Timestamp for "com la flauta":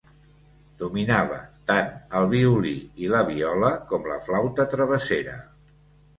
3.93-4.69